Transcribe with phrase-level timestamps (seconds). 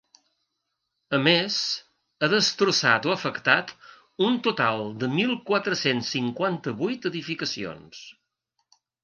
[1.17, 1.57] A més,
[2.19, 3.75] ha destrossat o afectat
[4.29, 8.03] un total de mil quatre-cents cinquanta-vuit edificacions.